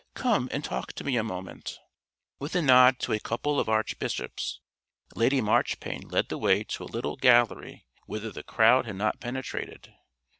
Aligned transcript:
"Come 0.15 0.49
and 0.51 0.63
talk 0.65 0.93
to 0.93 1.03
me 1.03 1.15
a 1.15 1.23
moment." 1.23 1.77
With 2.39 2.55
a 2.55 2.61
nod 2.63 2.97
to 3.01 3.13
a 3.13 3.19
couple 3.19 3.59
of 3.59 3.69
Archbishops 3.69 4.59
Lady 5.15 5.41
Marchpane 5.41 6.09
led 6.11 6.27
the 6.29 6.39
way 6.39 6.63
to 6.63 6.83
a 6.85 6.85
little 6.85 7.17
gallery 7.17 7.85
whither 8.07 8.31
the 8.31 8.41
crowd 8.41 8.87
had 8.87 8.95
not 8.95 9.19
penetrated. 9.19 9.93